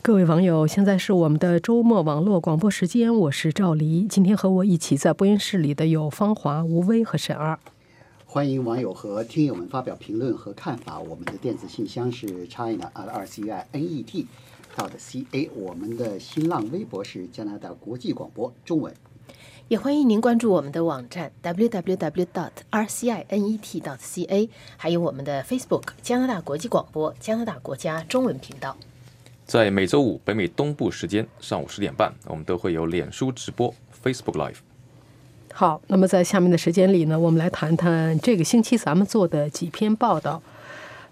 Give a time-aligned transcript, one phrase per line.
[0.00, 4.04] 各位网友，现在是我们的周末网络广播时间，我是赵黎。
[4.04, 7.58] 今天和我一起在播音室里的有方华、吴威和沈二。
[8.24, 10.98] 欢迎网友和听友们发表评论和看法。
[10.98, 14.26] 我们的电子信箱是 china r c i n e t
[14.74, 15.50] 到的 c a。
[15.54, 18.94] 我们的新浪微博是加拿大国际广播中文。
[19.66, 22.26] 也欢迎您关注我们的网站 www.
[22.32, 23.80] dot r c i n e t.
[23.80, 28.76] dot c a，还有我们的 Facebook 加拿大国际广播加拿大国家中文频道。
[29.48, 34.56] 在每周五北美东部时间上午十点半，我们都会有脸书直播 Facebook Live。
[35.54, 40.42] 好，那么在下面的时间里呢，我们来谈谈这个星期咱们做的几篇报道。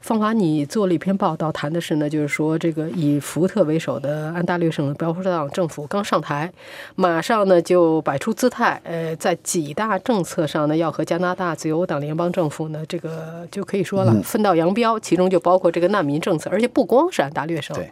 [0.06, 6.52] 方华，你做了一篇报道，谈的是呢，就是说这个以福特为首的安大略省的保守党政府刚上台，
[6.94, 17.74] 马上呢就摆出姿态，呃，在几大政策上呢，要和加拿大自由党联邦政府呢，这个就可以说了分道扬镳，其中就包括这个难民政策，而且不光是安大略省。
[17.74, 17.90] 对，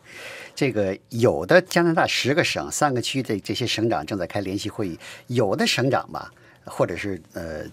[0.54, 6.30] 这个有的加拿大十个省、三个区的这些省长正在开联席会议，有的省长吧，
[6.64, 7.64] 或者是呃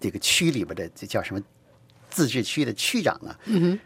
[0.00, 1.40] 这个区里边的这叫什么？
[2.12, 3.78] 自治区的区长呢，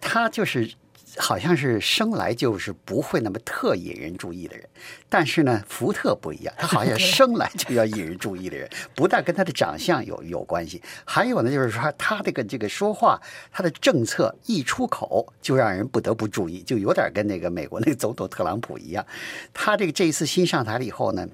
[0.00, 0.70] 他就是
[1.16, 4.66] 好像是生来就是不会那么特引人注意的人，
[5.08, 13.20] 但是呢，福特不一样，他好像生来就要引人注意的人，不但跟他的长相有有关系，还有呢，就是说他这个这个说话，
[13.52, 19.06] 他的政策一出口就让人不得不注意，就有点跟那个美国那个总统特朗普一样，
[19.52, 21.28] 他这个这一次新上台了以后呢。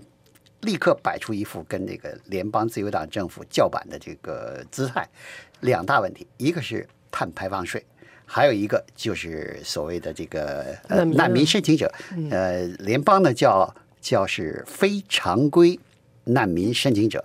[0.62, 5.08] 立刻摆出一副跟这个联邦自由党政府叫板的这个姿态，
[5.60, 7.84] 两大问题，一个是碳排放税，
[8.26, 11.92] 还有一个就是所谓的这个呃难民申请者，
[12.30, 15.78] 呃，联邦呢叫叫是非常规
[16.24, 17.24] 难民申请者。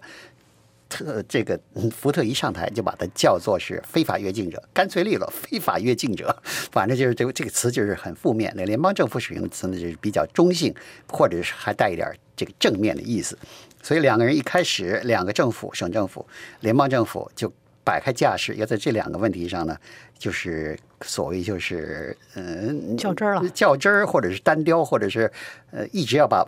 [0.94, 1.60] 特这个
[1.92, 6.36] 福特一上台就把他叫做是非法越境者，干脆利落，非法越境者，
[6.72, 8.54] 反正就是这个这个词就是很负面。
[8.56, 10.72] 那联邦政府使用的词呢，就是比较中性，
[11.10, 13.36] 或者是还带一点这个正面的意思。
[13.82, 16.26] 所以两个人一开始，两个政府，省政府、
[16.60, 17.52] 联邦政府就
[17.84, 19.76] 摆开架势，要在这两个问题上呢，
[20.18, 25.32] 就是所谓就是嗯较真儿了，较真儿，或者是单挑，或者是
[25.72, 26.48] 呃一直要把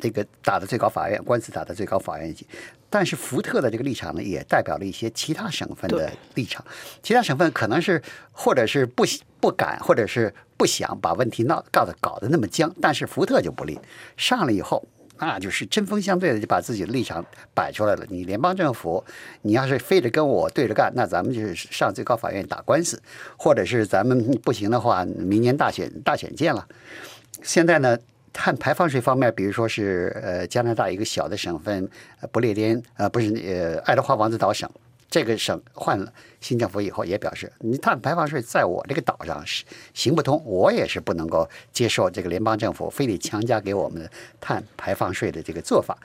[0.00, 2.46] 这个打到最高法院，官司打到最高法院去。
[2.92, 6.62] 但是福特的这个立场呢，也代表了一些其他省份的立场。
[7.02, 9.02] 其他省份可能是或者是不
[9.40, 12.70] 不敢，或者是不想把问题闹搞得搞得那么僵。
[12.82, 13.80] 但是福特就不利，
[14.18, 14.86] 上了以后，
[15.18, 18.04] 那就是针锋相对的，就把自己的立场摆出来了。
[18.10, 19.02] 你联邦政府，
[19.40, 23.02] 你要是非得跟我对着干，那咱们就是上最高法院打官司，
[23.38, 26.68] 或者是咱们不行的话，明年大选大选见了。
[27.42, 27.98] 现在呢？
[28.32, 31.88] 碳排放税方面，比如说是呃加拿大一个小的省份
[32.30, 34.68] 不列颠呃不是呃爱德华王子岛省，
[35.10, 44.10] 这个省换了新政府以后也表示，你碳排放税在我这个岛上是行不通，我也是不能够接受这个联邦政府非得强加给我们的
[44.40, 45.96] 碳排放税的这个做法。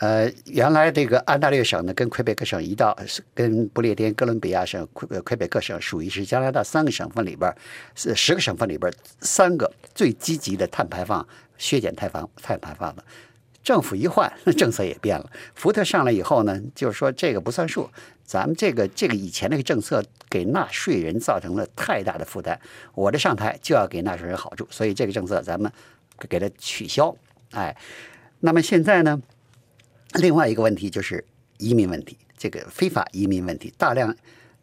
[0.00, 2.96] 呃，原来这个安大略省呢，跟魁北克省一道，
[3.34, 7.54] 跟不列颠哥伦比亚省、魁魁北克省属于是加拿大三个省份里边
[7.94, 8.90] 是十个省份里边
[9.20, 11.26] 三个最积极的碳排放、
[11.58, 13.04] 削减碳放、碳排放的。
[13.62, 15.30] 政府一换，政策也变了。
[15.54, 17.90] 福特上来以后呢，就是说这个不算数，
[18.24, 22.58] 咱们这个这个以前那个政策给纳税人造成了太大的负担，
[22.94, 25.70] 我这上台就要给纳税人好处，所以这个政策咱们
[26.26, 27.14] 给它取消。
[27.50, 27.76] 哎，
[28.40, 29.20] 那么现在呢？
[30.14, 31.24] 另外一个问题就是
[31.58, 34.14] 移民问题，这个非法移民问题，大量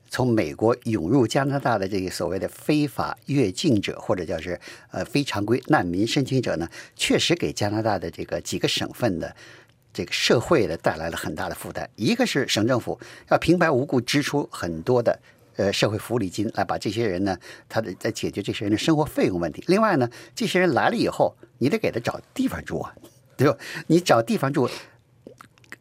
[0.10, 4.60] 从美国涌入加拿大的这个所谓的非法越境者，或者叫是
[4.92, 9.34] 呃非常规难民申请者呢，确实给加拿大的这个几个省份的
[9.94, 11.90] 这个社会的带来了很大的负担。
[11.96, 15.18] 一个是省政府要平白无故支出很多的
[15.56, 17.38] 呃社会福利金来把这些人呢，
[17.70, 19.64] 他的在解决这些人的生活费用问题。
[19.68, 22.94] 另外呢，这些人来了以后，你得给他找地方住啊，
[23.38, 23.58] 对吧？
[23.88, 24.70] 你找地方住。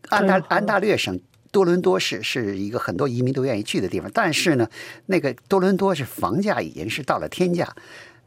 [0.09, 1.19] 安大安大略省
[1.51, 4.69] 多伦多市是一个很多移民都愿意去的地方，但是呢，
[5.07, 7.75] 那个多伦多是房价已经是到了天价，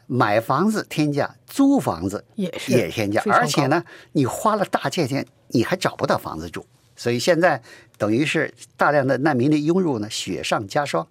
[0.07, 3.83] 买房子天价，租房子也是也天价，而且呢，
[4.13, 6.65] 你花了大价钱，你还找不到房子住，
[6.95, 7.61] 所以现在
[7.97, 11.05] 等于是大量的难民的涌入呢，雪上加霜。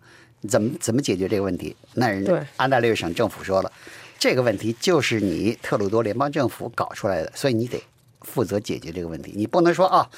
[0.48, 1.74] 怎么怎么解决这个问题？
[1.94, 3.72] 那人安大略省政府说了，
[4.20, 7.82] 这个问题就是你特鲁多联邦政府搞出来的，所以你得
[8.20, 10.08] 负责解决这个问题，你不能说啊。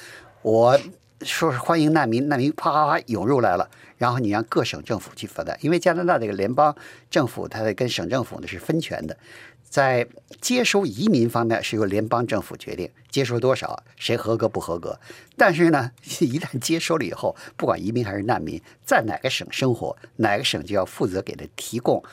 [0.43, 0.79] 我
[1.21, 6.75] 说是欢迎难民，难民啪啪啪涌入来了，然后你让各省政府去负担，因为加拿大这个联邦
[7.11, 9.15] 政府它跟省政府呢是分权的，
[9.63, 10.07] 在
[10.39, 14.99] 接收移民方面是由联邦政府决定接收多少，谁合格不合格。
[15.37, 22.03] 但是呢， 一旦接收了以后，不管移民还是难民，在哪个省生活，哪个省就要负责给他提供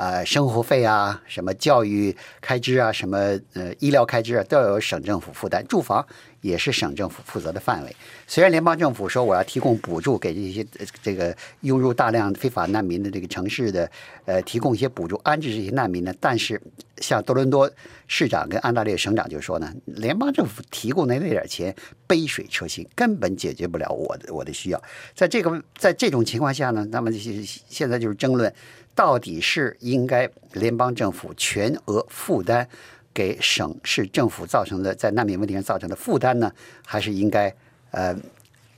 [0.00, 3.18] 呃生活费啊、什么教育开支啊、什么
[3.52, 5.62] 呃医疗开支啊，都要由省政府负担。
[5.68, 6.04] 住房
[6.40, 7.94] 也是省政府负责的范围。
[8.26, 10.66] 虽然联邦政府说我要提供补助给这些
[11.02, 13.90] 这个涌入大量非法难民的这个城市的
[14.24, 16.58] 呃提供一些补助安置这些难民呢，但是
[16.96, 17.70] 像多伦多
[18.06, 21.74] 市长跟安大略省长就说呢，联邦政府提供的那点钱
[22.06, 24.82] 杯水车薪，根本解决不了我的我的需要。
[25.14, 28.52] 在这个在这种情况下呢，那么现现在就是争论，
[29.00, 32.68] 到底是应该联邦政府全额负担
[33.14, 36.52] 给省市政府造成的在难民问题上造成的负担呢，
[36.84, 37.50] 还是应该
[37.92, 38.14] 呃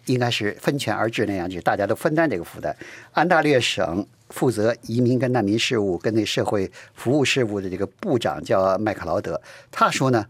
[0.06, 2.72] 应该是分权而治那样，就是大家都分担这个负担。
[3.10, 9.42] 安大略省负责移民跟难民事务跟那社会服务事务的这个部长叫麦克劳德，
[9.72, 10.24] 他说呢，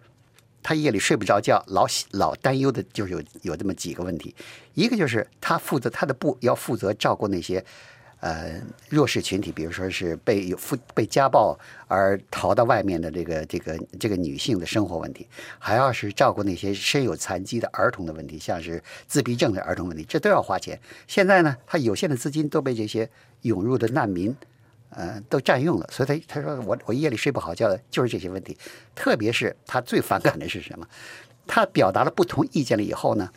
[0.63, 4.35] 他夜里睡不着觉，老老担忧的就是有有这么几个问题，
[4.73, 7.63] 一个就是他负责他的部要负责照顾那些。
[8.23, 11.59] 呃，弱势群体，比如说是被有负被家暴
[11.89, 15.27] 而逃到外面的这个这个这个女性的生活问题，
[15.59, 20.79] 还要是照顾那些身有残疾的儿童的问题，像是自闭症的儿童问题，这都要花钱。
[21.09, 23.11] 现在呢，他有限的资金都被这些
[23.41, 24.33] 涌入的难民，
[24.91, 28.57] 呃，都占用了，所以他他说我我夜里睡不好觉的就是这些问题。
[28.95, 30.87] 特别是他最反感的是什么？
[31.49, 33.29] 他表达了不同意见了以后呢，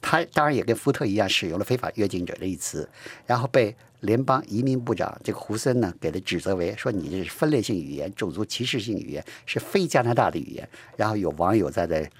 [0.00, 2.88] 他当然也跟福特一样使用了非法越境者这一词，
[3.26, 3.76] 然后被。
[4.04, 10.68] 联邦移民部长这个胡森呢，给他指责为说你这是分裂性语言、种族歧视性语言，是非加拿大的语言。
[10.96, 12.10] 然后有网友在在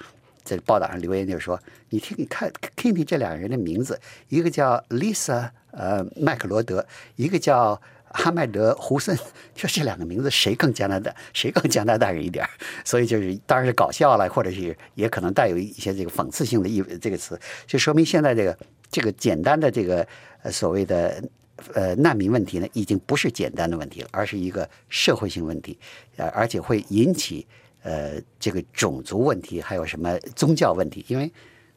[0.42, 1.60] 在报道上留言，就是说
[1.90, 6.86] ：“你听，你看，听听这两个人的名字，一个叫 Lisa，呃，麦克罗德，
[7.16, 9.14] 一个叫哈麦德胡森，
[9.54, 12.48] 说这两个名字谁更加拿大，谁更加拿大人一点？
[12.82, 18.58] 所以就是当然是搞笑了，或者是也可能带有一些这个讽刺性的意这个词，就说明现在这个
[18.90, 20.06] 这个简单的这个
[20.50, 21.22] 所谓的。”
[21.72, 25.78] 呃，难民问题呢，已经不是简单的问题了，而是一个社会性问题，
[26.16, 27.46] 呃，而且会引起
[27.82, 31.04] 呃这个种族问题，还有什么宗教问题？
[31.08, 31.30] 因为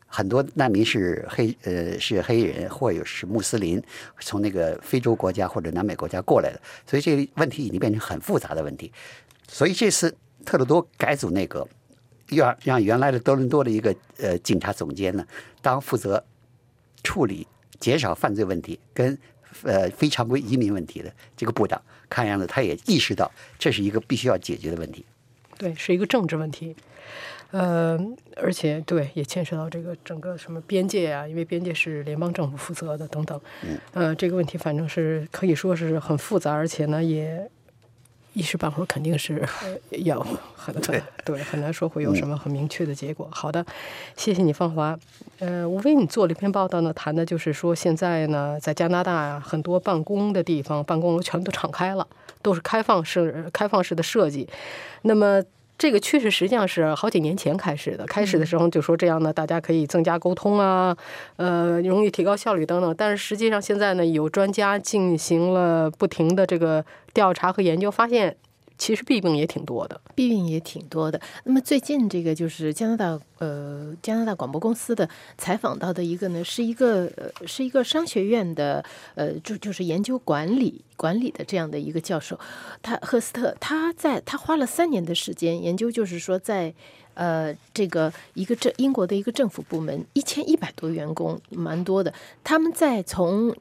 [0.06, 3.82] 很多难民是黑呃是黑人或者是穆斯林，
[4.20, 8.92] 从那个非洲国家或者南美国家过来的，所以这个问题已经变成很复杂的问题。
[9.48, 10.14] 所以这次
[10.46, 11.68] 特鲁多改组内阁，
[12.30, 15.26] 要让原来的多伦多的一个呃警察总监呢，
[15.62, 16.24] 当负责
[17.04, 17.48] 处理
[17.80, 19.18] 减少犯罪问题跟。
[19.64, 25.06] 呃，非常规移民问题的这个部长，看样子他也意识到这是一个必须要解决的问题。
[25.58, 26.76] 对，是一个政治问题。
[27.52, 27.98] 呃，
[28.36, 33.40] 而且对，也牵涉到这个整个什么边界啊，因为边界是联邦政府负责的等等。
[33.64, 33.78] 嗯。
[33.94, 37.50] 呃，这个问题反正是可以说是很复杂，而且呢也。
[38.38, 39.44] 一时半会儿肯定是
[39.90, 40.20] 要
[40.56, 43.28] 很对 对很难说会有什么很明确的结果。
[43.32, 43.66] 好的，
[44.16, 44.98] 谢谢你，芳华。
[45.40, 52.06] 呃，无非你做了一篇报道呢，谈的就是说现在呢，在加拿大很多办公的地方，办公楼全都敞开了，
[52.44, 54.48] 都是开放式、开放式的设计。
[55.02, 55.42] 那么。
[55.78, 58.06] 这个趋势实际上是好几年前开始的。
[58.06, 60.98] 开始的时候就说这样呢，大家可以增加沟通啊，
[61.36, 62.96] 呃，容易提高效率等等。
[62.98, 66.84] 但是实际上现在呢，有专家进行了不停的这个
[67.14, 68.36] 调查和研究，发现。
[68.78, 71.20] 其实弊病也挺多的，弊病也挺多的。
[71.44, 78.84] 那么最近这个就是加拿大呃加拿大广播公司的采访到的一个呢，是一个呃是一个商学院的
[79.16, 82.40] 呃就就是研究管理管理的这样的一个教授，
[82.82, 86.74] 他赫斯特他在他花了三年的时间研究，就是说在
[87.16, 93.56] 呃这个一个政英国的一个政府部门一千一百多员工蛮多的，他们在从。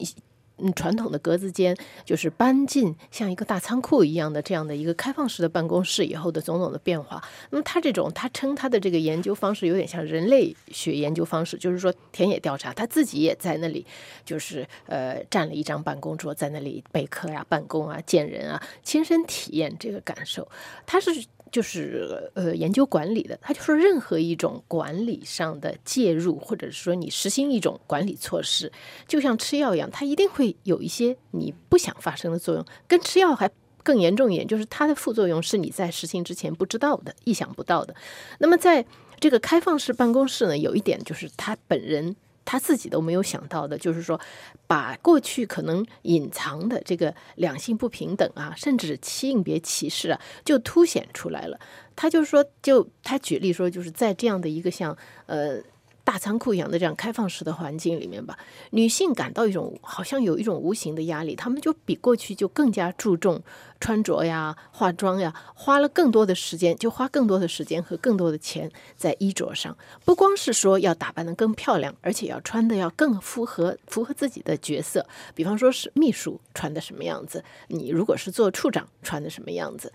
[0.58, 7.22] 嗯，传统的格子间就是搬进像一个大仓库一样的这样的一个开放式的办公室以后的种种的变化。
[7.50, 13.84] 那么他这种，他称他的这个研究方式有点像人类学研究方式，就是说田野调查，他自己也在那里，
[14.24, 20.48] 就是呃占了一张办公桌，在那里备课呀、办公啊、见人啊，亲身体验这个感受。
[20.86, 21.24] 他是。
[21.52, 28.70] 就是呃，研究管理的，他就说，任何一种管理上的介入，或者是说你实行一种管理措施，
[29.06, 32.64] 就像吃药一样，它一定会有一些你不想发生的作用。
[32.86, 33.50] 跟吃药还
[33.82, 37.94] 更严重一点，就是它的副作用是你在实行之前不知道的、意想不到的。
[38.38, 38.84] 那么在
[39.20, 42.16] 这个开放式办公室呢，有一点就是他本人。
[42.46, 44.18] 他自己都没有想到的，就是说，
[44.66, 51.60] 把过去可能隐藏的这个两性不平等啊，甚至性别歧视啊，就凸显出来了。
[51.94, 55.60] 他就说，就他举例说，就是在这样的一个像呃
[56.06, 58.38] 大仓库一样的这样开放式的环境里面吧，
[58.70, 63.42] 女性感到一种好像有一种无形的压力，她们就比过去就更加注重
[63.80, 69.76] 穿着呀、化妆呀，花了更多的时间，就花更多的时间和更多的钱在衣着上。
[70.04, 75.04] 不光是说要打扮得更漂亮，而且要穿的要更符合符合自己的角色。
[75.34, 79.92] 比方说是秘书穿的什么样子，你如果是做处长穿的什么样子。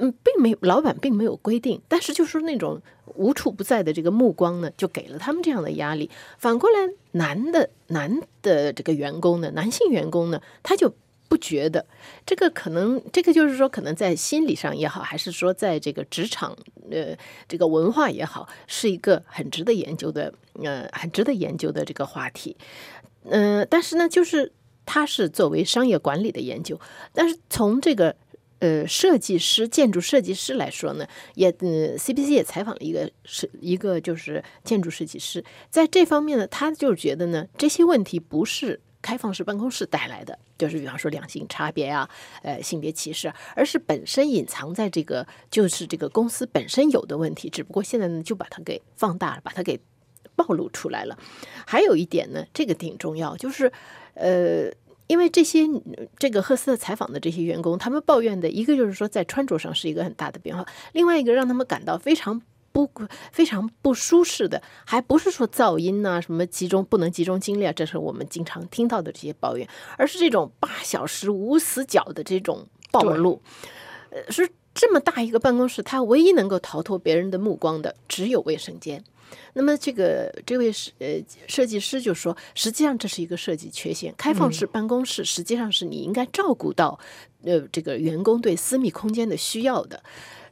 [0.00, 2.80] 嗯，并没有，老板并没有规定，但是就是那种
[3.16, 6.08] 无处不在的这个目光呢，就给了他们这样的压力。
[6.38, 6.76] 反过来，
[7.12, 10.94] 男的男的这个员工呢，男性员工呢，他就
[11.28, 11.84] 不觉得
[12.24, 16.56] 这个可能，这个就是说，可能在心理上也好，还是说在这个职场
[16.92, 17.16] 呃
[17.48, 22.56] 这个文化也好，是一个很值得研究的呃很值得研究的这个话题。
[23.24, 24.52] 嗯、但是呢，就是
[24.86, 26.80] 它是作为商业管理的研究，
[27.12, 28.14] 但是从这个。
[28.60, 42.10] 呃，设计师、建筑设计师来说呢，也嗯，CBC 也采访了一个是一个就是建筑设计师，在这方面呢，他就觉得呢，这些问题不是开放式办公室带来的，就是比方说两性差别啊，
[42.42, 49.78] 呃，性别歧视，而是本身隐藏在这个就是这个公司本身有的问题，只不过现在呢就把它给放大了，把它给
[50.34, 51.16] 暴露出来了。
[51.64, 53.72] 还有一点呢，这个挺重要，就是
[54.14, 54.72] 呃。
[55.08, 55.66] 因为这些
[56.18, 62.40] 这个赫斯特采访的这些员工，他们抱怨的一个就是说在穿着上是一个很大的变化，另外一个让他们感到非常
[62.72, 62.88] 不
[63.32, 73.40] 非常不舒适的，还不是说噪音呐、什么集中不能集中精力啊，这是我们经常听到的这些抱怨，而是这种八小时无死角的这种暴露，
[74.10, 79.02] 呃，是这么大一个办公室，它唯一能够逃脱别人的目光的只有卫生间。
[79.54, 81.06] 那么这个这位设呃
[81.46, 84.14] 设计师就说，实际上这是一个设计缺陷。
[84.16, 86.98] 开放式办公室实际上是你应该照顾到
[87.42, 90.02] 呃这个员工对私密空间的需要的。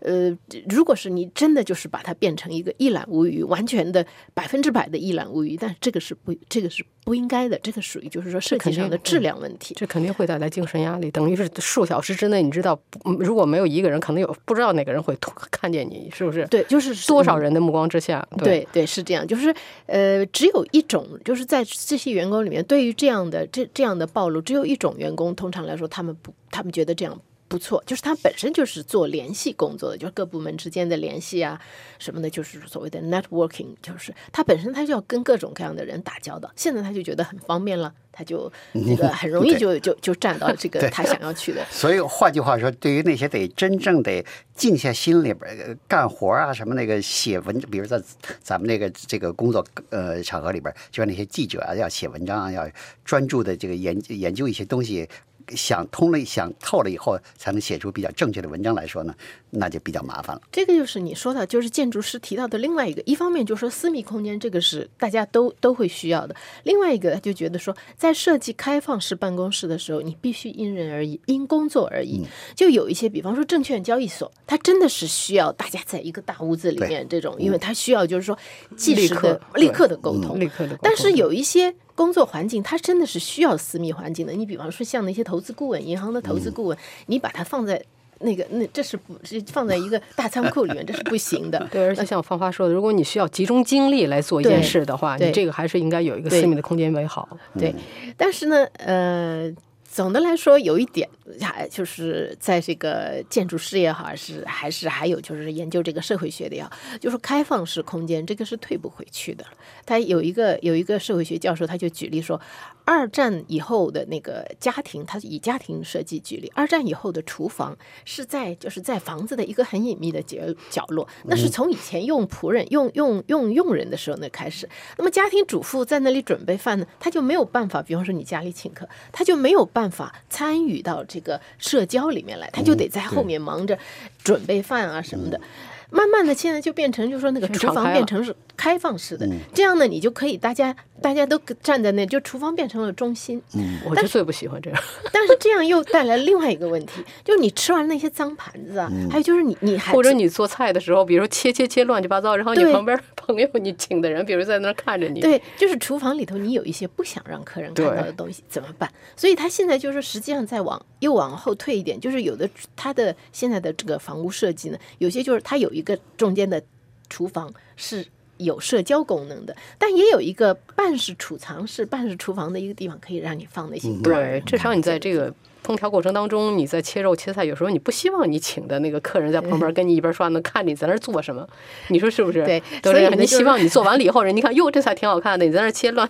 [0.00, 0.36] 呃，
[0.68, 9.74] 如果是你真的就是把它变成一个一览无余，完全的百分之百的一览无余，但这个是不这个是不应该的，这个属于就是说设计上的质量问题。
[9.76, 15.16] 这肯定会带来精神压力，等于是数小时之内，你知道，嗯如果没有一个人，可能有不知道哪个人会
[15.50, 16.46] 看见你，是不是？
[16.48, 19.54] 对，就是多少人的目光之下，对对是这样，就是
[19.86, 31.60] 呃，只有一种，就是在这些员工里面，对于这样的这这样的暴露，只有一种员工，通常来说，他们不，他们觉得这样不错，就是他本身就是做联系工作的，就是各部门之间的联系啊
[31.98, 41.64] 什么的，就是所谓的 networking，就是他本身他就要跟各种各样的人打交道，现在他就觉得很方便了，他就那个很容易就就就站到这个他想要去的。
[41.70, 44.24] 所以换句话说，对于那些得真正得
[44.54, 48.02] 静下心里边干活啊，什么那个写文，比如在
[48.42, 52.68] 咱们那个这个工作呃场合里边，就像那些记者啊，要写文章啊，要
[53.04, 55.08] 专注的这个研研究一些东西。
[55.54, 59.14] 想通了、想透了以后，才能写出比较正确的文章来说呢，
[59.50, 60.42] 那就比较麻烦了。
[60.50, 66.34] 这个就是你说的，就是建筑师提到的另外一个，一方面就是说私密空间这个是大家都都会需要的，
[66.64, 72.24] 另外一个他就觉得说，在设计开放式办公室的时候，你必须因人而异，因工作而异。
[72.54, 78.36] 就有一些，比方说证券交易所，它真的是需要大家在一个大屋子里面这种，因为它需要就是说
[78.76, 80.78] 即时的、立刻立刻的沟通，立刻的沟通。
[80.82, 84.32] 但是有一些工作环境，它真的是需要私密环境的。
[84.32, 87.82] 你比方说像那些投资顾问、银行的投资顾问，你把它放在
[88.20, 91.66] 那个那这是不是放在一个大仓库里面， 这是不行的。
[91.70, 97.28] 对，而且像芳华说的，如果你需要集中精力来做一件事的话，你这个还是应该有一个私密的空间为好。
[97.58, 97.74] 对，
[98.16, 99.50] 但是呢，呃，
[99.90, 101.08] 总的来说有一点，
[101.40, 109.44] 还就是在这个建筑师也好，是还是还有就是研究这个社会学的也好，就是开放式空间这个是退不回去的。
[109.86, 112.40] 他有一个有一个社会学教授，他就举例说，
[112.86, 120.38] 二战以后的那个家庭，他以家庭设计举例，二战以后的厨房是在就是在房子的一个很隐秘的角
[120.70, 124.68] 角落，那是从以前用仆人、用用用佣人的时候那开始。
[124.96, 133.76] 那么家庭主妇在那里准备饭呢，他就没有办法，比方说你家里请客，他就没有办法参与到这个社交里面来，他就得在后面忙着
[134.22, 135.40] 准备饭啊什么的。
[135.88, 143.40] 慢慢的，现在就变成，就是说那个厨房变成是开放式的，这样呢，你就可以大家大家都站在那，就厨房变成了中心。
[143.54, 144.82] 嗯我就最不喜欢这样。
[145.12, 158.90] 但是这样又带来另外一个问题， 就是你吃完那些脏盘子啊，还有就是你你还或者你做菜的时候，比如说切切切乱七八糟，然后你旁边朋友你请的人，比如在那儿看着你，对，就是厨房里头你有一些不想让客人看到的东西怎么办？
[159.14, 166.62] 所以他现在就是实际上再往又往后退一点，就是有的他的现在的这个房屋设计呢，有些就是他有一个中间的
[167.08, 168.04] 厨房是。
[168.38, 175.32] 有社交功能的，但也有一个半是储藏室、半是厨房的一个地方，可以让你放那些对，至少你在这个
[175.66, 181.44] 烹调过程当中，你在切肉切菜，有时候你不希望你请的那个客人在旁边 跟你一边刷，能看你在那儿做什么，
[181.88, 182.44] 你说是不是？
[182.44, 182.62] 对。
[182.84, 186.08] 所以你希望你做完了以后，人家看哟，这菜挺好看的，你在那儿切乱，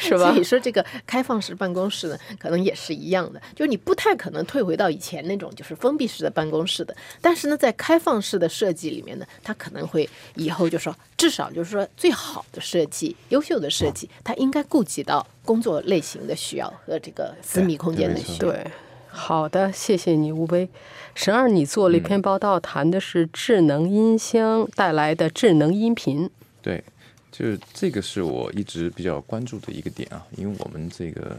[0.00, 0.42] 是吧所以？
[0.42, 6.96] 说这个开放式办公室呢，可能也是一样的，就是你不太可能退回到以前那种就是封闭式的办公室的。
[7.20, 18.38] 但是呢，在开放式的设计里面呢，它可能会以后就说，至少就是说最好的设计、优秀的设计，它应该顾及到工作类型的需要和这个私密空间的需要。
[18.38, 18.66] 对，
[19.08, 20.68] 好的，谢谢你，吴威。
[21.14, 26.28] 神二，你做了一篇报道，谈的是智能音箱带来的智能音频。
[26.60, 26.84] 对，
[27.32, 31.34] 就是这个是我一直比较关注的一个点啊，因为我们这个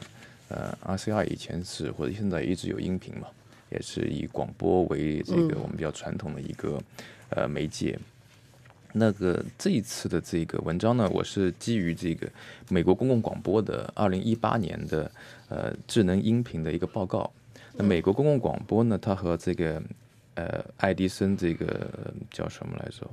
[0.47, 3.27] 呃 RCI 以前是或者现在一直有音频嘛，
[3.69, 6.81] 也是以广播为这个我们比较传统的一个、
[7.29, 7.99] 呃媒介。
[8.93, 12.27] 那个这一次的这个文章呢，我是基于这个
[12.69, 15.11] 美国公共广播的二零一八年的
[15.47, 17.31] 呃智能音频的一个报告。
[17.75, 19.81] 那美国公共广播呢，它和这个
[20.35, 21.89] 呃爱迪生这个
[22.31, 23.07] 叫什么来着？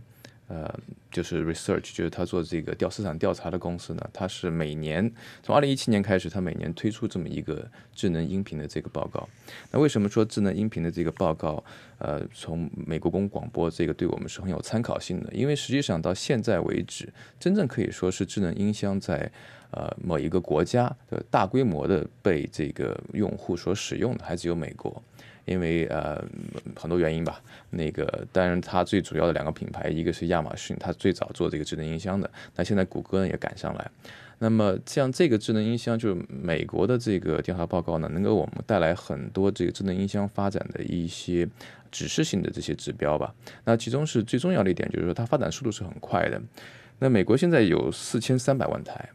[0.48, 0.72] 呃，
[1.10, 5.10] 就是 research，就是他做这个调市场调查的公司呢，它是每年
[5.42, 9.28] 从二零一七年开始，它每年推出这么一个智能音频的这个报告。
[9.72, 11.62] 那为什么说智能音频的这个报告，
[11.98, 15.32] 呃，从美国公广播这个对我们是很有参考性的？
[15.32, 19.30] 因为实际上到现在为止，真正可以说是智能音箱在
[19.70, 25.02] 呃某一个国家的大规模的被这个用户所使用的，还只有美国。
[25.44, 26.20] 因为呃
[26.74, 33.90] 很多原因吧，那个当然它最主要的两个品牌，一个是亚马逊，它最早做这个智能音箱的，那现在谷歌呢也赶上来。
[34.38, 41.48] 那么像这个智能音箱，就是美国的这个调查报告呢，能给我们带来很多这个智能音箱发展的一些
[41.92, 43.32] 指示性的这些指标吧。
[43.64, 46.42] 那其中是最重要的一点，就是说它发展速度是很快的。
[46.98, 49.08] 那美国现在有四千三百万台，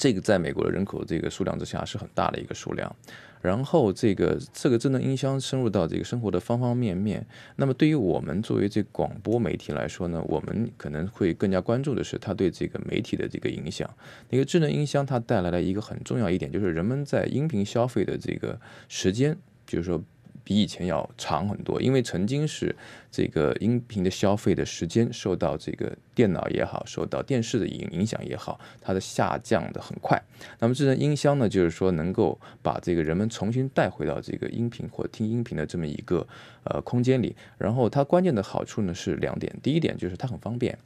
[0.00, 2.96] 这个在美国的人口这个数量之下是很大的一个数量。
[3.42, 7.26] 然后这个这个智能音箱深入到这个生活的方方面面。
[7.56, 13.88] 那么对于我们作为这广播媒体来说呢，我们可能会更加关注的是它对这个媒体的这个影响。
[14.30, 20.02] 那个智能音箱它带来了一个很重要一点，就是人们在音频消费的这个时间，就是说。
[20.44, 22.74] 比以前要长很多，因为曾经是
[23.10, 30.20] 这个音频的消费的时间受到这个电脑也好，受到电视的影影响也好，它的下降的很快。
[30.58, 36.26] 那么智能音箱呢，就是说能够把这个人们重新带回到这个音频或听音频的这么一个
[36.64, 37.34] 呃空间里。
[37.58, 40.78] 然后它关键的好处呢是两点，第一点就是它很方便，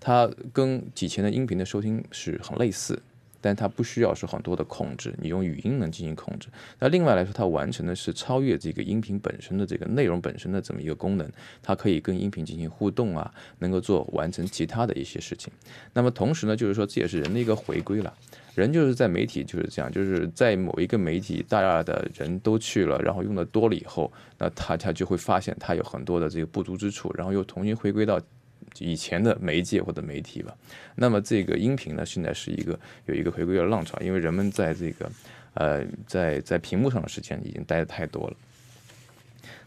[0.00, 3.00] 它跟以前的音频的收听是很类似。
[3.40, 6.48] 但它不需要是很多的控制，你用语音能进行控制。
[6.78, 11.30] 那另外来说，它完成的是超越这个音频本身的这个内容本身的这么一个功能，
[11.62, 15.52] 它可以跟音频进行互动啊，能够做完成其他的一些事情。
[15.92, 18.12] 那么同时呢，就是说这也是人的一个回归了。
[18.54, 28.20] 人就是在媒体就是这样，就是在某一个媒体大家的人都去了，然后用的多了以后，那他他就会发现他有很多的这个不足之处，然后又重新回归到。
[28.78, 30.56] 以前的媒介或者媒体吧，
[30.96, 35.10] 那么这个音频呢，现在是一个有一个回归的浪潮，因为人们在这个
[35.54, 38.36] 呃在在屏幕上的时间已经待的太多了。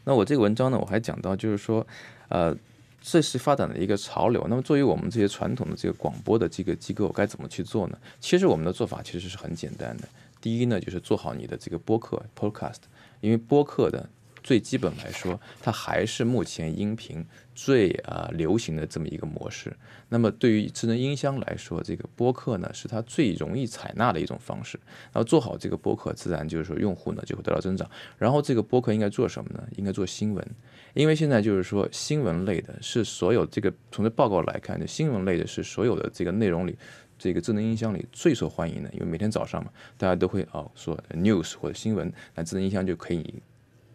[0.04, 1.86] 那我这个文章呢，我还讲到就是说，
[2.30, 2.56] 呃，
[3.02, 4.46] 这是发展的一个潮流。
[4.50, 7.98] 那么作为我们这些传统的这个广播的这个机构，该怎么去做呢？
[8.20, 10.08] 其实我们的做法其实是很简单的。
[10.42, 12.80] 第一呢，就是做好你的这个播客 （podcast），
[13.20, 14.10] 因为播客的
[14.44, 19.76] 最基本来说，它还是目前音频最啊、流行的这么一个模式。
[20.10, 24.80] 那么对于智能音箱来说，这个播客呢是它最容易采纳的一种方式。
[25.12, 27.90] 然后做好这个播客，自然就是说用户呢就会得到增长。
[28.18, 29.64] 然后这个播客应该做什么呢？
[29.78, 30.46] 应该做新闻，
[30.94, 36.78] 因为现在就是说新闻类的是所有这个从这报告来看，新闻类的是所有的这个内容里。
[37.24, 43.36] 这个智能音箱里最受欢迎的，因为每天早上嘛，大家都会哦说 news 或者新闻，那智能音箱就可以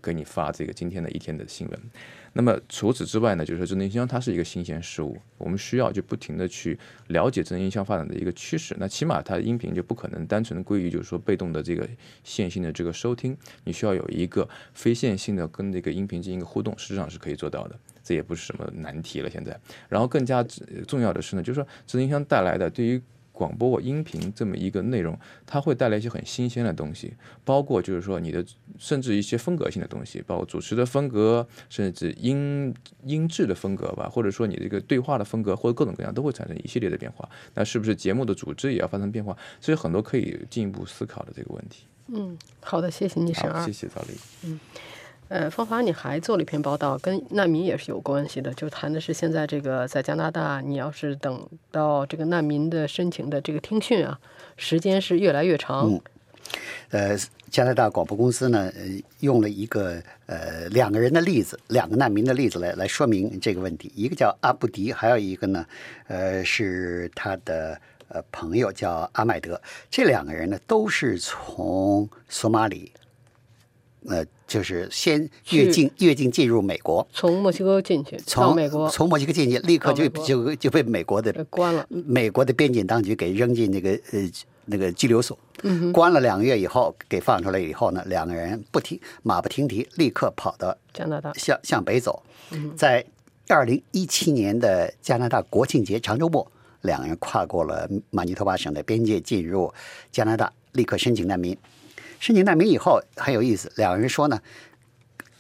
[0.07, 1.81] 给你发这个今天的一天的新闻。
[2.33, 8.77] 那么除此之外呢，就是说智能音箱它是一个新鲜事物，我们需要就不停的去了解智能音箱发展的一个趋势。
[8.79, 11.89] 那起码它音频就不可能单纯的归于就是说被动的这个
[12.23, 17.79] 线性的这个收听，你需要有一个非线性的跟这个音频进行一个互动，实际上是可以做到的。
[18.05, 19.59] 这也不是什么难题了，现在。
[19.89, 20.41] 然后更加
[20.87, 23.03] 重要的是呢，就是说智能音箱带来的对于
[23.37, 27.13] 广播或音频这么一个内容，它会带来一些很新鲜的东西，
[27.45, 28.43] 包括就是说你的
[28.79, 37.29] 甚至一些风格性的东西，包括主持的风格，甚至音音质的风格吧，或者说你这个对话的风格，或者各种各样都会产生一系列的变化。
[37.55, 39.37] 那是不是节目的组织也要发生变化？
[39.61, 41.85] 这是很多可以进一步思考的这个问题。
[42.09, 43.73] 嗯，好的，谢谢你，沈好，二谢。
[43.73, 44.59] 谢赵丽。
[45.29, 54.19] 呃，方华你还做了一篇报道，跟难民也是有关系的，就谈的是现在这个在加拿大，你要是等到这个难民的申请的这个听讯啊，
[54.57, 56.01] 时间是越来越长。
[56.91, 57.19] 呃，
[57.51, 58.73] 加拿大广播公司呢，
[59.19, 63.91] 用了一个呃两个人的例子，两个难民的例子来来说明这个问题。
[63.97, 65.67] 一个叫阿布迪，还有一个呢，
[66.07, 69.61] 呃，是他的呃朋友叫阿麦德。
[69.91, 72.93] 这两个人呢，都是从索马里，
[74.09, 81.87] 呃，就是先越境越境进入美国，从墨西哥进去到从美国，从墨西哥进去，立刻就就就被美国的呃关了。
[81.89, 84.31] 美国的边境当局给扔进那个呃
[84.67, 93.05] 那个拘留所，嗯关了两个月以后给放出来以后呢，两个人不停马不停蹄，立刻跑到加拿大，向向北走，嗯在
[93.49, 96.51] 二零一七年的加拿大国庆节长周末，
[96.83, 99.73] 两个人跨过了马尼托巴省的边界，进入
[100.11, 101.57] 加拿大，立刻申请难民。
[102.27, 104.37] 申请难民以后很有意思，两个人说呢，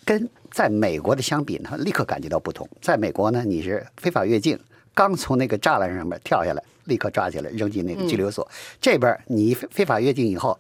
[0.05, 2.69] 跟在美国的相比呢，立刻感觉到不同。
[2.81, 4.57] 在美国呢，你是非法越境，
[4.95, 8.49] 刚从那个栅栏上面跳下来，立刻抓起来扔进那个拘留所。
[8.81, 10.57] 这边你非非法越境以后，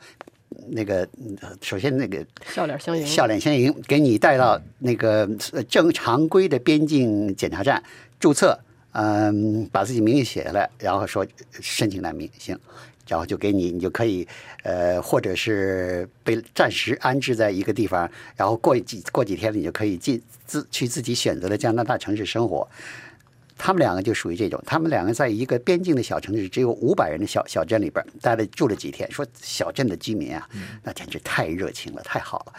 [0.70, 3.06] 那个嗯首先那个笑脸相迎。
[3.06, 7.80] 笑脸相迎，给你带到那个呃正常规的边境检查站
[8.18, 8.58] 注册，
[8.90, 12.58] 嗯，把自己名字写下来，然后说申请难民，行，
[13.06, 14.26] 然后就给你，你就可以，
[14.62, 22.68] 呃，或者是被暂时安置在一个地方，然后过几过几天你就可以进自去自己选择的加拿大城市生活。
[23.58, 30.46] 他们两个就属于这种，他们两个在一个边境的小城市，只有五百人的小小镇里边待了住了几天，说小镇的居民啊，
[30.82, 32.52] 那简直太热情了，太好了。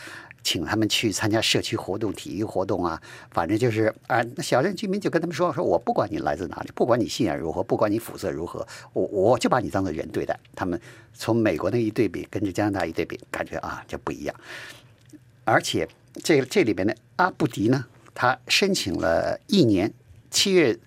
[0.48, 10.80] 请他们去参加社区活动、体育活动啊，反正就是啊，那小镇居民就跟他们说：“说我不管你来自哪里，不管你信仰如何，不管你肤色如何，我我就把你当做人对待。”他们
[11.14, 14.34] 从美国那一对比，跟着加拿大一对比，感觉啊，这不一样。
[15.44, 15.86] 而且
[16.24, 17.84] 这这里边的阿布迪呢，
[18.16, 19.94] 他申请了一年，
[20.32, 20.80] 七月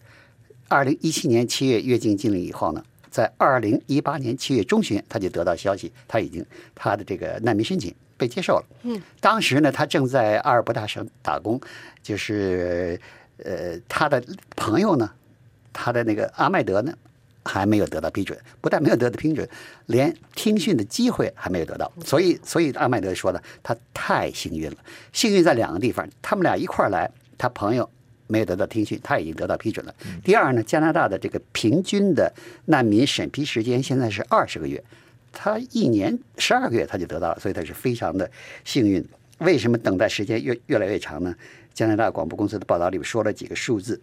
[0.68, 6.42] 二零一七年七月越境进了以后呢，在二零一八年七月中旬，他就得到消息，他已经
[6.75, 8.65] 他的这个难民申请被接受了。
[8.83, 11.59] 嗯，当时呢，他正在阿尔伯塔省打工，
[12.03, 13.01] 就是
[13.39, 14.23] 呃，他的
[14.55, 15.11] 朋友呢，
[15.73, 16.93] 他的那个阿麦德呢。
[17.43, 19.49] 还没有得到批准，不但没有得到批准，
[19.87, 21.91] 连听训的机会还没有得到。
[22.05, 24.77] 所以，所以阿麦德说呢，他太幸运了。
[25.11, 27.89] 幸运在两个地方，他们俩一块儿来，他朋友
[28.27, 29.95] 没有得到听训，他已经得到批准了。
[30.23, 32.31] 第二呢，加拿大的这个平均的
[32.67, 34.85] 难民审批时间现在是二十个月，
[35.33, 38.31] 他一年十二个月他就得到了，所以他是非常的
[38.64, 39.05] 幸运。
[39.38, 41.35] 为什么等待时间越越来越长呢？
[41.73, 44.01] 加拿大广播公司的报道里面说了几个数字，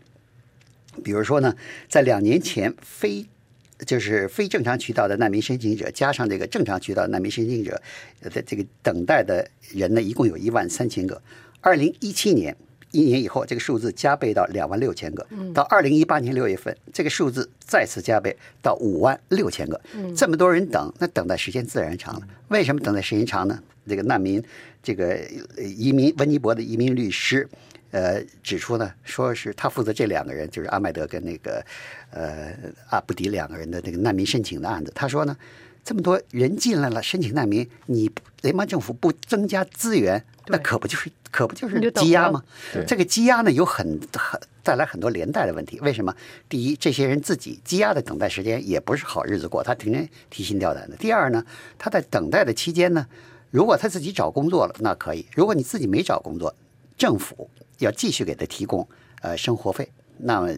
[1.04, 1.56] 比如说呢，
[1.88, 3.24] 在两年前非
[3.86, 7.80] 就是非正常渠道的难民申请者，加上这个正常渠道难民申请者
[8.22, 11.22] 的这个等待的人呢，一共有一万三千个。
[11.62, 12.56] 二零一七年
[12.92, 15.26] 一年以后，这个数字加倍到两万六千个。
[15.54, 19.80] 到二零一八年六月份，这个数字再次加倍到五万六千个。
[20.16, 22.28] 这么多人等，那等待时间自然长了。
[22.50, 23.60] 为什么等待时间长呢？
[23.88, 24.44] 这个难民，
[24.84, 25.20] 这个
[25.56, 27.48] 呃移民温尼伯的移民律师。
[27.92, 31.66] 呃，指出呢，说是他负责这两个人，就是阿麦德跟那个
[32.12, 32.54] 呃
[32.90, 34.92] 阿布迪两个人的那个难民申请的案子。
[34.94, 35.36] 他说呢，
[35.86, 42.44] 这么多人进来了申请难民，你联邦政府不增加资源，那可不就是可不就是积压吗？
[42.86, 45.80] 这个积压呢，有很很带来很多连带的问题。
[45.82, 46.14] 为什么？
[46.50, 50.96] 第一，这些人自己积压的等待时间也不是好日子过，他天天提心吊胆的。
[50.98, 51.46] 第二呢，
[51.78, 53.08] 他在等待的期间呢，
[53.52, 56.54] 如果他自己找工作了，那可以；如果你自己没找工作，
[56.98, 58.88] 政府要继续给他提供
[59.22, 60.50] 呃生活费，那么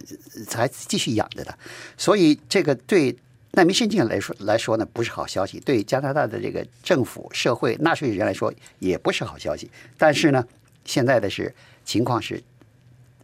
[0.48, 1.56] 才继续养着他。
[1.96, 3.16] 所以这个对
[3.52, 9.70] 难民申请来说来说呢，不是好消息；对加拿大的这个政府、社会、纳税人来说，也不是好消息。
[9.98, 10.46] 但是呢，
[10.84, 11.52] 现在的是
[11.84, 12.42] 情况是，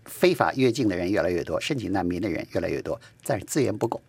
[0.04, 4.00] 非法越境的人越来越多，申请难民的人越来越多，但是资源不够，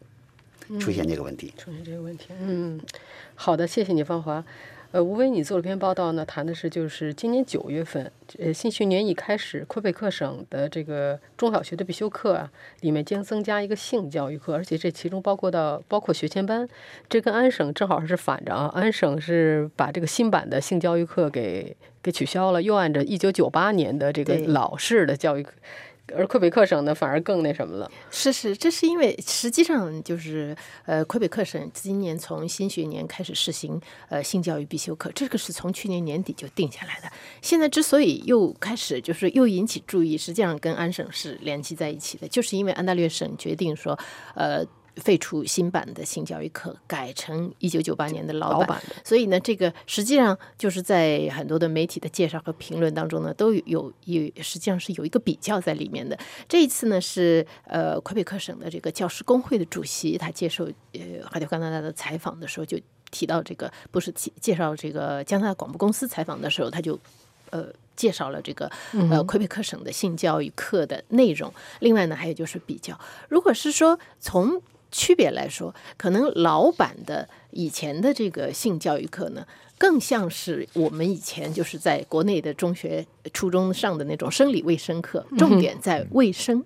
[0.79, 1.53] 出现这个问题。
[1.57, 2.29] 出现这个问题。
[2.39, 2.81] 嗯，
[3.35, 4.43] 好的，谢谢你，方华。
[4.93, 16.65] 呃，吴威，你做了篇报道呢，谈的是就是今年九月份，呃，新学年一开始，魁北克省的这个中小学的必修课啊，里面将增加一个性教育课，而且这其中包括到包括学前班，
[17.09, 25.51] 这跟安省正好是反着啊，安省是把这个新版的性教育课给给取消了，又按照一九九八年的这个老式的教育课。
[26.15, 27.91] 而魁北克省呢，反而更那什么了。
[28.09, 37.11] 是是，这是因为实际上就是呃，魁北克省今年从新学年开始实行呃性教育必修课，这个是从去年年底就定下来的。
[37.41, 43.97] 现在之所以又开始就是又引起注意，实际上跟安省是联系在一起的，就是因为安大略省决定说
[44.35, 44.65] 呃。
[44.97, 48.81] 废除新版的性教育课，改成一九九八年的老版。
[49.03, 56.17] 所以呢，这个实际上就是在很多的媒体的介绍和评论当中呢，都有有有实际上是有一个比较在里面的。
[56.47, 62.79] 这一次呢是呃魁北克省的这个教师工会的主席，他接受呃海德加拿大的采访的时候就
[63.11, 66.99] 提到这个，不是介介绍这个加拿大广播公司采访的时候，他就
[67.51, 68.69] 呃介绍了这个
[69.09, 71.53] 呃魁北克省的性教育课的内容。
[71.79, 79.45] 另外呢，还有就是比较，如果是说从区别来说，可能老版的以前的这个性教育课呢，
[79.77, 86.63] 更像是我们以前就是在国内的中学、初中上的那种生理卫生课，重点在卫生。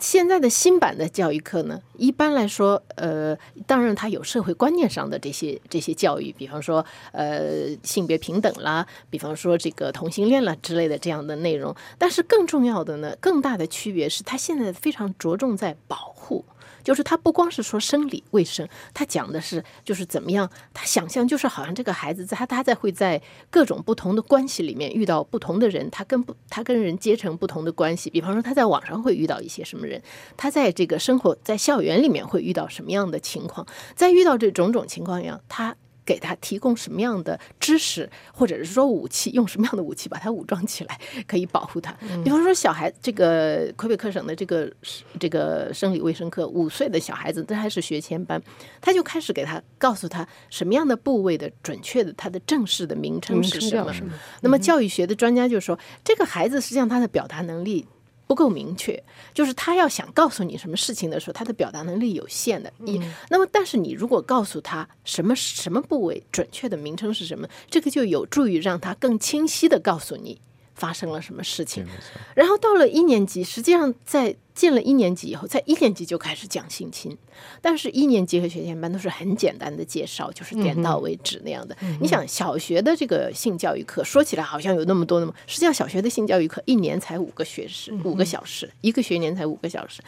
[0.00, 3.36] 现在的新版的教育课呢，一般来说，呃，
[3.66, 11.74] 当然它有社会观念上的这些这些教育，比方说呃性别平等啦，比方说这个同性恋啦之类的这样的内容。
[11.98, 16.44] 但是更重要的呢，更大的区别是，它现在非常着重在保护。
[16.84, 23.20] 就是他不光是说生理卫生，他讲的是就是怎么样，他想象就是好像这个孩子他他在会在
[23.50, 30.00] 各种不同的关系里面遇到不同的人，他跟不他跟人结成不同的关系，比方说他在网上会遇到一些什么人，
[30.36, 33.66] 他在这个生活在校园里面会遇到什么样的情况，
[33.96, 35.74] 在遇到这种种情况一样，他。
[36.04, 41.92] 给他提供什么样的知识，或者是说武器，用什么样的武器把他武装起来，可以保护他。
[42.22, 44.70] 比方说，小孩这个魁北克省的这个
[45.18, 48.42] 这个生理卫生课，五岁的小孩子这还是学前班，
[48.80, 53.94] 他就开始给他告诉他什么样的部位的准确的它的正式的名称是什么。
[54.40, 57.86] 那么教育学的专家就说，这个孩子实际上他的表达能力。
[58.26, 62.72] 不够明确，就是他要想告诉你什么事情的时候，他的表达能力有限的。
[62.78, 70.40] 你那么，但是你如果告诉他什么什么部位准确的名称是什么，这个就有助于让他更清晰的告诉你。
[70.74, 71.86] 发生了什么事情？
[72.34, 77.16] 然后到了一年级，实际上在进了一年级以后，在一年级就开始讲性侵，
[77.60, 81.76] 但是一年级和学前班都是很简单的介绍，就是点到为止那样的。
[82.00, 90.00] 你想，小学的这个性教育课说起来好像有那么多那么，实际上小学的性教育课一年才五个学时，五个小时，一个学年才五个小时。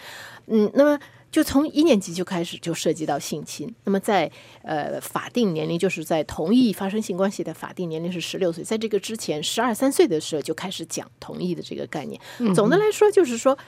[0.46, 0.98] 嗯，那么。
[1.28, 4.30] 就从一年级就开始就涉及到性侵，那么在
[4.62, 12.18] 呃法定年龄，就是在同意发生性关系的法定年龄是十六岁，在这个之前十二三岁的时候就开始讲同意的这个概念。
[12.54, 13.58] 总的来说，就是说。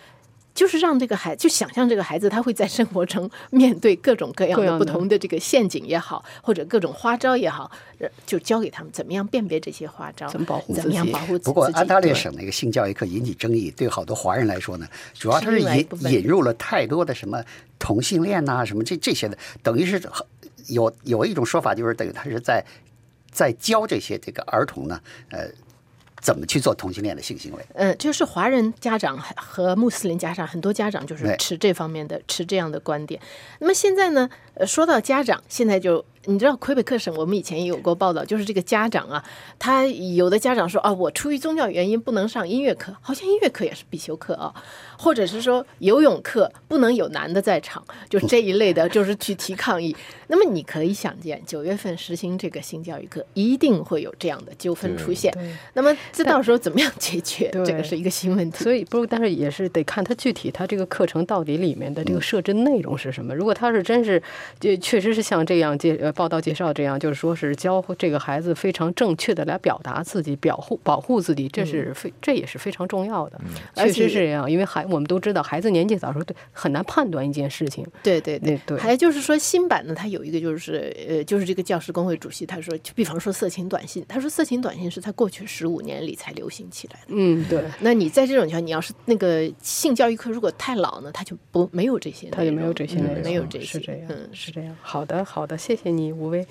[0.59, 7.71] 就是让这个孩，就想象这个孩子他会在生活中面对各种各样的不同的这个陷阱也好，或者各种花招也好，
[8.27, 11.45] 就教给他们怎么样辨别这些花招，怎么保护怎么样保护自己。
[11.45, 17.41] 不过安大略省那个性教育课引起争议，对好多华人来说呢，主要它是引引入了太多的什么
[17.79, 20.03] 同性恋呐，什么这这些的，等于是
[20.67, 22.65] 有有一种说法，就是等于他是在
[23.31, 25.49] 在教这些这个儿童呢，呃。
[26.21, 27.67] 怎么去做同性恋的性行为？
[27.75, 33.21] 嗯，就是华人家长和穆斯林家长，很多家长就是持这方面的、持这样的观点。
[33.61, 34.29] 那么现在呢？
[34.55, 36.05] 呃，说到家长，现在就。
[36.29, 39.25] 你知道魁北克省，我们以前也有过报道，就是这个家长啊，
[39.59, 44.55] 他有的家长说啊，我出于宗教原因不能上音乐课，好像音乐课也是必修课啊，
[44.99, 49.97] 或者是说游泳课不能有男的在场，就这一类的，就是去提抗议。
[50.27, 55.33] 那么你可以想见，九月份实行这个新教育课，一定会有这样的纠纷出现。
[55.73, 57.49] 那么这到时候怎么样解决？
[57.65, 58.63] 这个是一个新问题。
[58.63, 63.35] 所以不，但是也是得看他具体他这个课程到底里面的这个设置内容是什么。
[63.35, 64.23] 如果他是真是
[64.61, 66.13] 就确实是像这样介呃。
[66.19, 73.41] 报道介绍这样，就是说是教这个孩子非常正确的来表达自己，保护保护自己，这是非这也是非常重要的。
[73.77, 77.87] 确实是这样，因为孩我们都知道，孩子年纪早时候对很难判断一件事情。
[78.03, 78.77] 对对对对。
[78.81, 87.07] 还有就是说，新版的它有一个就是呃，就是这个教师工会主席他说，就比方说色情短信，他说色情短信是在过去十五年里才流行起来的。
[87.11, 87.63] 嗯，对。
[87.79, 94.77] 那你在这种情况，你要是那个性教育课如果太老呢，他就不没有这些，他就没有这些，没有这些，是这样，嗯，是这样。
[94.83, 96.08] 好的，好的，谢谢你。
[96.13, 96.47] 吴威，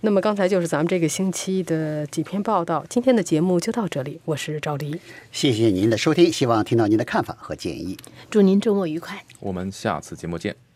[0.00, 7.96] 那么刚才就是咱们这个星期的几篇报道，今天的节目就到这里，我是赵黎，谢谢您的收听，希望听到您的看法和建议，
[8.30, 10.71] 祝您周末愉快，我们下次节目见。